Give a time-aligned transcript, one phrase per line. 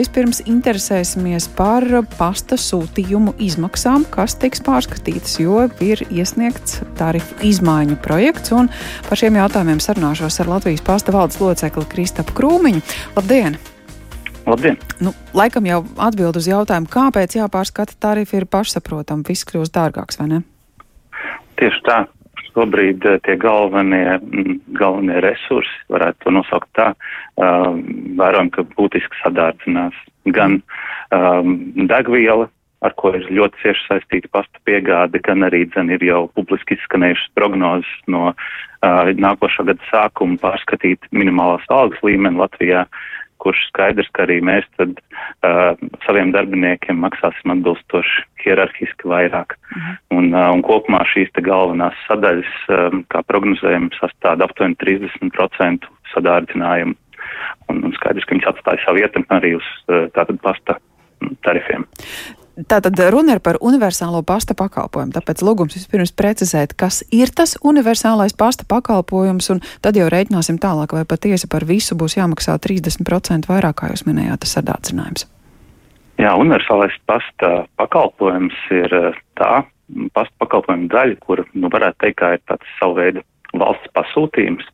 [0.00, 1.84] Vispirms interesēsimies par
[2.16, 8.70] pasta sūtījumu izmaksām, kas tiks pārskatītas, jo ir iesniegts tarifu izmaiņu projekts, un
[9.10, 12.80] par šiem jautājumiem sarunāšos ar Latvijas pasta valdes locekli Kristapu Krūmiņu.
[13.18, 13.58] Labdien!
[14.48, 14.80] Labdien!
[15.04, 20.30] Nu, laikam jau atbild uz jautājumu, kāpēc jāpārskata tarifi ir pašsaprotami, viss kļūst dārgāks, vai
[20.32, 20.40] ne?
[21.60, 22.00] Tieši tā
[22.54, 26.92] šobrīd eh, tie galvenie, mm, galvenie resursi, varētu to nosaukt tā,
[27.40, 27.82] um,
[28.18, 29.96] vērojam, ka būtiski sadārdzinās
[30.36, 30.60] gan
[31.14, 31.54] um,
[31.90, 32.48] degviela,
[32.80, 37.32] ar ko ir ļoti cieši saistīta pasta piegāde, gan arī dzen ir jau publiski izskanējušas
[37.36, 42.86] prognozes no uh, nākošā gada sākuma pārskatīt minimālās algas līmeni Latvijā
[43.40, 45.74] kurš skaidrs, ka arī mēs tad uh,
[46.06, 49.56] saviem darbiniekiem maksāsim atbilstoši hierarhiski vairāk.
[49.76, 49.96] Mhm.
[50.16, 56.96] Un, uh, un kopumā šīs te galvenās sadaļas, um, kā prognozējam, sastāda aptuveni 30% sadārdzinājumu.
[57.70, 60.80] Un, un skaidrs, ka viņš atstāja savu ietekmi arī uz uh, tātad pasta
[61.46, 61.86] tarifiem.
[62.68, 65.14] Tātad runa ir par universālo pasta pakalpojumu.
[65.14, 70.92] Tāpēc lūgums vispirms precizēt, kas ir tas universālais pasta pakalpojums, un tad jau reiķināsim tālāk,
[70.96, 75.28] vai patiesi par visu būs jāmaksā 30% vairāk, kā jūs minējāt, tas sadācinājums.
[76.20, 79.62] Jā, universālais pasta pakalpojums ir eh, tā
[80.12, 83.24] pasta pakalpojuma daļa, kur, nu, varētu teikt, ir tāds savu veidu
[83.58, 84.66] valsts pasūtījums,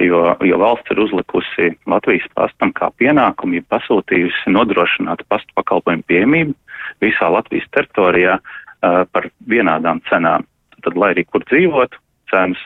[0.00, 6.56] jo, jo valsts ir uzlikusi Latvijas pastam kā pienākumu, ja pasūtījusi nodrošināt pastu pakalpojumu pieejamību
[7.04, 10.46] visā Latvijas teritorijā uh, par vienādām cenām.
[10.82, 12.00] Tad, lai arī kur dzīvotu,
[12.32, 12.62] cenas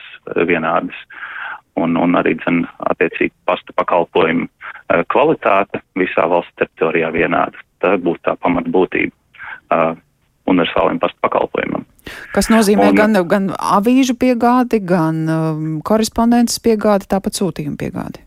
[0.47, 0.97] vienādas.
[1.77, 7.65] Un, un arī, dzen, attiecīgi, pasta pakalpojumu uh, kvalitāte visā valsts teritorijā vienāda.
[7.83, 9.93] Tā būtu tā pamatbūtība uh,
[10.49, 11.85] universālajiem pasta pakalpojumam.
[12.35, 18.23] Kas nozīmē un, gan, gan avīžu piegādi, gan um, korespondences piegādi, tāpat sūtījumu piegādi.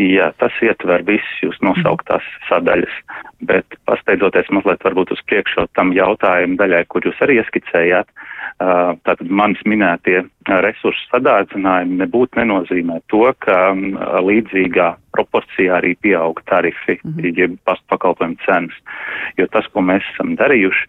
[0.00, 2.94] Jā, tas ietver visas jūs nosauktās sadaļas,
[3.44, 8.08] bet pasteidzoties mazliet varbūt uz priekšu tam jautājumu daļai, kur jūs arī ieskicējāt,
[8.58, 13.72] tātad manis minētie resursu sadārdzinājumi nebūtu nenozīmē to, ka
[14.22, 17.38] līdzīgā proporcijā arī pieaug tarifi, mm -hmm.
[17.38, 18.76] jeb pakalpojumu cenas.
[19.36, 20.88] Jo tas, ko mēs esam darījuši,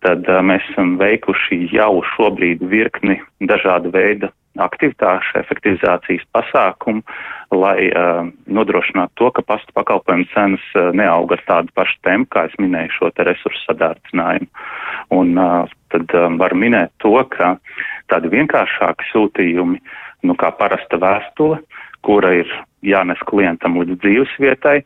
[0.00, 7.02] tad mēs esam veikuši jau šobrīd virkni dažādu veidu aktivitāšu efektivizācijas pasākumu,
[7.54, 12.46] lai uh, nodrošinātu to, ka pastu pakalpojumu cenas uh, neauga ar tādu pašu tempu, kā
[12.48, 14.50] es minēju šo te resursu sadārdzinājumu.
[15.14, 17.56] Un uh, tad um, var minēt to, ka
[18.10, 19.80] tādi vienkāršāki sūtījumi,
[20.26, 21.60] nu kā parasta vēstule,
[22.06, 22.50] kura ir
[22.86, 24.80] jānes klientam līdz dzīves vietai,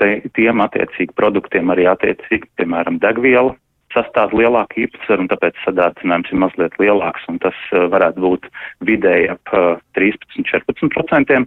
[0.00, 3.56] te, tiem attiecīgi produktiem arī attiecīgi, piemēram, degviela
[3.94, 8.46] sastāv lielāku īpatsvaru, un tāpēc sadārdzinājums ir mazliet lielāks, un tas uh, varētu būt
[8.86, 11.42] vidēji ap uh, 13-14%.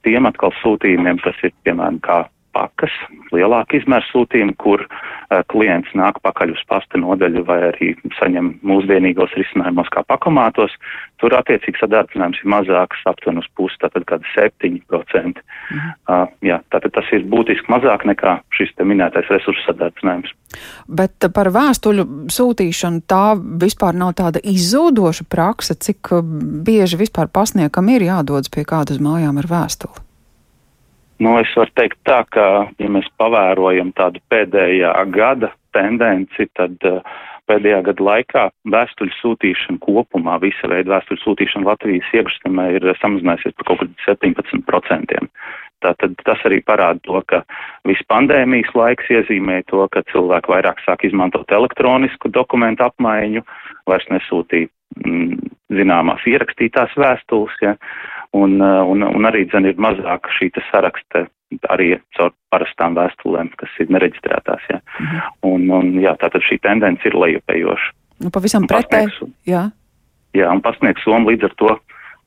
[0.00, 2.24] Tiem atkal sūtījumiem, kas ir, piemēram, kā
[2.56, 2.94] pakas,
[3.34, 9.34] lielāka izmēra sūtījumi, kur uh, klients nāk pakaļ uz pasta nodaļu vai arī saņem mūsdienīgos
[9.38, 10.74] risinājumos kā pakomātos.
[11.20, 15.42] Tur attiecīgi sadarbinājums ir mazāks, aptuveni uz pusi, tātad kādi 7%.
[15.70, 15.94] Mhm.
[16.10, 20.34] Uh, jā, tātad tas ir būtiski mazāk nekā šis te minētais resursu sadarbinājums.
[20.90, 26.14] Bet par vēstuļu sūtīšanu tā vispār nav tāda izzūdoša praksa, cik
[26.66, 30.09] bieži vispār pasniekam ir jādodas pie kādas mājām ar vēstuli.
[31.20, 32.44] Nu, es varu teikt tā, ka,
[32.80, 37.02] ja mēs pavērojam tādu pēdējā gada tendenci, tad uh,
[37.50, 43.68] pēdējā gada laikā vēstuļu sūtīšana kopumā, visa veida vēstuļu sūtīšana Latvijas iekšzemē ir samazinājusies par
[43.70, 45.20] kaut kādu 17%.
[45.80, 47.40] Tātad tas arī parāda to, ka
[47.88, 53.44] viss pandēmijas laiks iezīmē to, ka cilvēki vairāk sāk izmantot elektronisku dokumentu apmaiņu,
[53.88, 54.68] vairs nesūtīt
[55.00, 57.76] mm, zināmās ierakstītās vēstules, ja,
[58.36, 61.26] un, uh, un, un arī dzen ir mazāk šī saraksta
[61.70, 64.62] arī caur parastām vēstulēm, kas ir nereģistrētās.
[64.70, 64.80] Ja.
[65.00, 65.22] Mhm.
[65.50, 67.92] Un, un, jā, tātad šī tendence ir lejupējoša.
[68.20, 69.30] Nu, pavisam pretēji.
[69.48, 69.70] Jā.
[70.36, 71.76] jā, un pasniegs soma līdz ar to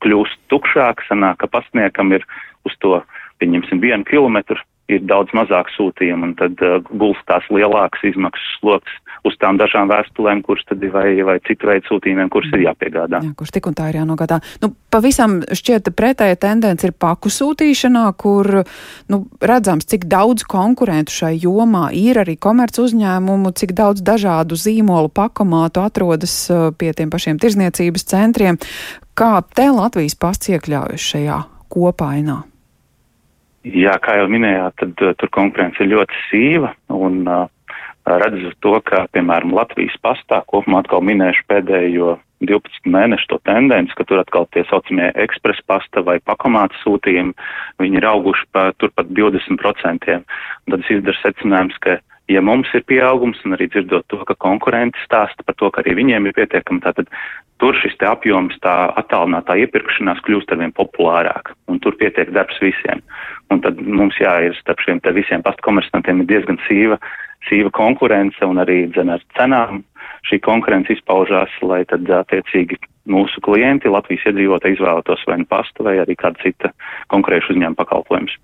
[0.03, 2.25] kļūst tukšāk, sanāk, ka pasniegam ir
[2.67, 2.99] uz to,
[3.39, 4.59] pieņemsim, vienu kilometru
[4.91, 10.41] ir daudz mazāk sūtījumu, un tad uh, gulstās lielāks izmaksas sloks uz tām dažām vēstulēm,
[10.43, 13.21] kuras tad ir vai, vai citu veidu sūtījumiem, kurus ir jāpiegādā.
[13.23, 14.41] Jā, kurš tik un tā ir jānogādā.
[14.59, 18.65] Nu, pavisam šķiet pretēja tendence ir paku sūtīšanā, kur
[19.13, 25.11] nu, redzams, cik daudz konkurentu šai jomā ir arī komerc uzņēmumu, cik daudz dažādu zīmolu
[25.13, 28.59] pakomātu atrodas uh, pie tiem pašiem tirzniecības centriem.
[29.15, 32.43] Kā te Latvijas pasts iekļaujas šajā kopainā?
[33.63, 37.45] Jā, kā jau minējāt, tad uh, tur konkurence ir ļoti sīva un uh,
[38.03, 44.03] redzot to, ka, piemēram, Latvijas pastā kopumā atkal minēšu pēdējo 12 mēnešu to tendenci, ka
[44.07, 47.31] tur atkal tie saucamie ekspresa pasta vai pakomāta sūtījumi,
[47.79, 50.17] viņi ir auguši pa turpat 20%.
[50.19, 52.01] Un tad es izdaru secinājums, ka
[52.31, 55.97] ja mums ir pieaugums un arī dzirdot to, ka konkurenti stāsta par to, ka arī
[55.99, 57.09] viņiem ir pietiekami, tātad
[57.61, 63.03] tur šis te apjoms, tā attālinātā iepirkšanās kļūst arvien populārāk, un tur pietiek darbs visiem.
[63.51, 66.99] Un tad mums jāir starp šiem te visiem pastkomersantiem ir diezgan sīva,
[67.49, 69.83] sīva konkurence un arī dzen ar cenām
[70.29, 72.79] šī konkurence izpaužās, lai tad attiecīgi
[73.09, 76.71] mūsu klienti, Latvijas iedzīvotāji izvēlētos vai nu pastu vai arī kādu citu
[77.11, 78.37] konkurējušu uzņēmumu pakalpojumus.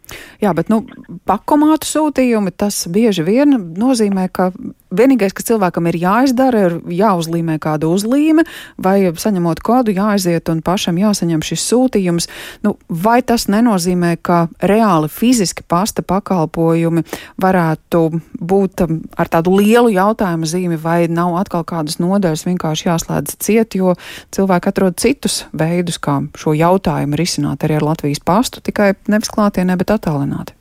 [0.44, 0.82] Jā, bet nu,
[1.30, 4.50] pakomātu sūtījumi tas bieži vien nozīmē, ka
[4.96, 8.44] vienīgais, kas cilvēkam ir jāizdara, ir jāuzlīmē kāda uzlīme
[8.82, 12.30] vai saņemot kodu jāaiziet un pašam jāsaņem šis sūtījums.
[12.66, 17.06] Nu, vai tas nenozīmē, ka reāli fiziski pasta pakalpojumi
[17.42, 18.04] varētu
[18.40, 23.78] būt um, ar tādu lielu jautājumu zīmi vai nav atkal kādas nodaļas vienkārši jāslēdz ciet,
[23.78, 23.96] jo
[24.36, 29.30] cilvēki cilvēki atrod citus veidus, kā šo jautājumu risināt arī ar Latvijas pastu, tikai nevis
[29.30, 30.56] klātienē, bet attālināti?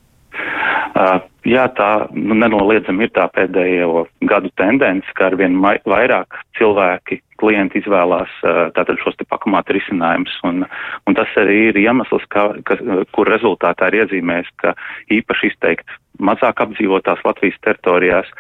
[0.99, 7.79] Uh, jā, tā nu, nenoliedzami ir tā pēdējo gadu tendence, ka arvien vairāk cilvēki, klienti
[7.79, 10.67] izvēlās uh, tātad šos te pakamātu risinājumus, un,
[11.07, 12.81] un tas arī ir iemesls, ka, ka,
[13.15, 14.75] kur rezultātā ir iezīmēs, ka
[15.15, 18.33] īpaši izteikt mazāk apdzīvotās Latvijas teritorijās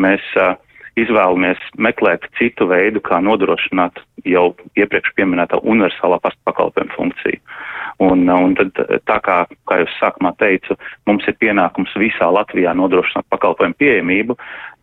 [0.00, 0.56] mēs uh,
[0.96, 4.48] izvēlamies meklēt citu veidu, kā nodrošināt jau
[4.78, 7.40] iepriekš pieminētā universālā pakalpojuma funkciju.
[8.04, 8.76] Un, un tad,
[9.08, 9.36] tā kā,
[9.68, 10.76] kā jau sākumā teicu,
[11.08, 14.36] mums ir pienākums visā Latvijā nodrošināt pakalpojumu pieejamību,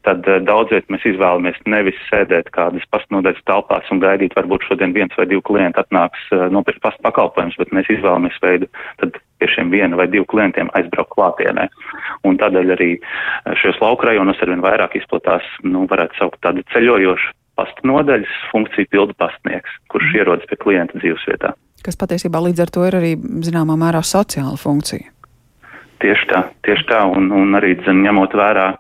[0.08, 5.14] tad uh, daudziet mēs izvēlamies nevis sēdēt kādas pastnodaļas telpās un gaidīt, varbūt šodien viens
[5.18, 8.70] vai divi klienti atnāks uh, nopirkt pastu pakalpojumus, bet mēs izvēlamies veidu
[9.02, 11.68] tad pie šiem viena vai divu klientiem aizbraukt klātienē.
[12.24, 17.34] Un tādēļ arī uh, šajos lauka rajonos arvien vairāk izplatās, nu, varētu saukt tādu ceļojošu
[17.60, 20.20] pasta nodaļas funkciju pildu pastnieks, kurš mm.
[20.22, 21.54] ierodas pie klienta dzīvesvietā.
[21.84, 23.12] Kas patiesībā līdz ar to ir arī
[23.46, 25.12] zināmā mērā sociāla funkcija.
[26.04, 28.72] Tieši tā, tieši tā, un, un arī zin, ņemot vērā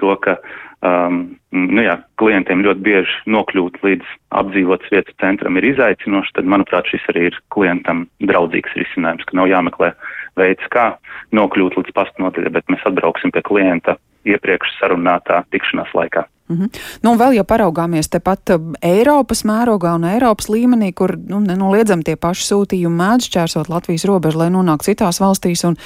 [0.00, 0.38] to, ka
[0.86, 1.18] um,
[1.52, 7.06] nu jā, klientiem ļoti bieži nokļūt līdz apdzīvotas vietas centram ir izaicinoši, tad, manuprāt, šis
[7.12, 9.92] arī ir klientam draudzīgs risinājums, ka nav jāmeklē
[10.40, 10.92] veids, kā
[11.36, 13.96] nokļūt līdz pastnodaļai, bet mēs atbrauksim pie klienta
[14.26, 16.26] iepriekš sarunātā tikšanās laikā.
[16.48, 16.68] Mm -hmm.
[17.02, 22.02] Nu, un vēl, ja paraugāmies tepat uh, Eiropas mērogā un Eiropas līmenī, kur nu, nenoliedzami
[22.02, 25.76] tie paši sūtījumi mēdz šķērsot Latvijas robežu, lai nonāktu citās valstīs, un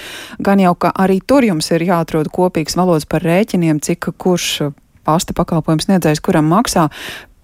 [0.45, 4.61] gan jau, ka arī tur jums ir jāatrod kopīgs valodas par rēķiniem, cik kurš
[5.07, 6.89] pasta pakalpojums sniedzējs kuram maksā.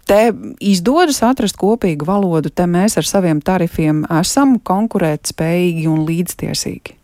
[0.07, 0.31] Te
[0.63, 6.95] izdodas atrast kopīgu valodu, te mēs ar saviem tarifiem esam konkurēt spējīgi un līdztiesīgi.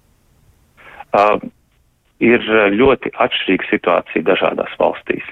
[1.13, 1.43] Uh,
[2.23, 5.27] ir ļoti atšķirīga situācija dažādās valstīs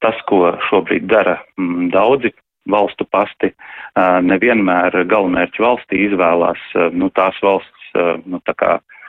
[0.00, 2.32] tas, ko šobrīd dara m, mm, daudzi
[2.70, 3.50] valstu pasti,
[3.96, 6.60] nevienmēr galamērķu valstī izvēlās
[6.94, 7.86] nu, tās valsts,
[8.28, 8.99] nu, tā kā mm,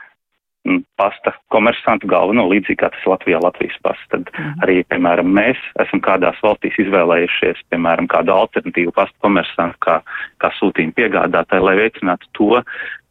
[0.96, 4.06] pasta komersantu galveno, līdzīgi kā tas Latvijā Latvijas pasta.
[4.14, 4.52] Tad mm.
[4.64, 9.98] arī, piemēram, mēs esam kādās valstīs izvēlējušies, piemēram, kādu alternatīvu pasta komersantu, kā,
[10.42, 12.62] kā sūtījumu piegādātāju, lai veicinātu to,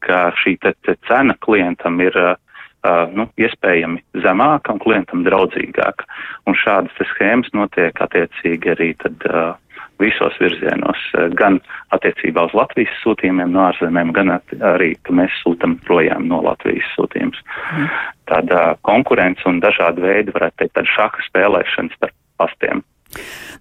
[0.06, 2.38] ka šī te, te cena klientam ir uh,
[3.12, 6.08] nu, iespējami zemāka un klientam draudzīgāka.
[6.48, 9.52] Un šādas schēmas notiek attiecīgi arī tad, uh,
[10.02, 11.60] visos virzienos, uh, gan
[11.96, 14.36] attiecībā uz Latvijas sūtījumiem no ārzemēm, gan
[14.74, 17.44] arī, ka mēs sūtam projām no Latvijas sūtījumus.
[17.76, 17.92] Mm.
[18.32, 22.84] Tāda konkurence un dažādi veidi, varētu teikt, tāda šaha spēlēšana starp pastiem.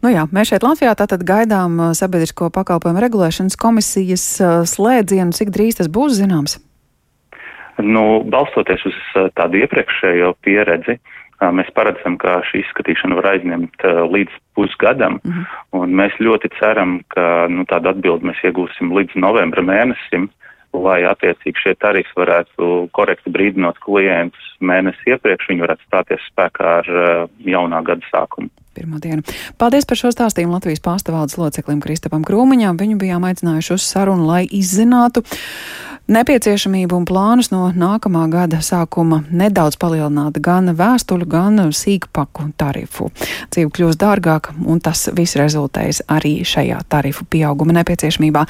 [0.00, 4.26] Nu jā, mēs šeit Latvijā tātad gaidām sabiedrisko pakalpojumu regulēšanas komisijas
[4.70, 5.34] slēdzienu.
[5.34, 6.60] Cik drīz tas būs zināms?
[7.80, 8.96] Nu, balstoties uz
[9.34, 15.32] tādu iepriekšējo pieredzi, uh, mēs paredzam, ka šī izskatīšana var aizņemt uh, līdz pusgadam, mm
[15.32, 15.46] -hmm.
[15.80, 20.28] un mēs ļoti ceram, ka nu, tādu atbildi mēs iegūsim līdz novembra mēnesim,
[20.72, 26.90] lai attiecīgi šie tarifi varētu korekti brīdinot klientus mēnesi iepriekš, viņi varētu stāties spēkā ar
[27.44, 29.22] jaunā gada sākumu pirmo dienu.
[29.58, 32.78] Paldies par šo stāstījumu Latvijas pārstāvvaldes loceklim Kristapam Krūmiņam.
[32.80, 35.24] Viņu bijām aicinājuši uz sarunu, lai izzinātu
[36.10, 43.10] nepieciešamību un plānus no nākamā gada sākuma nedaudz palielināt gan vēstuļu, gan sīkpaku tarifu.
[43.52, 48.46] Dzīve kļūst dārgāka, un tas viss rezultēs arī šajā tarifu pieauguma nepieciešamībā.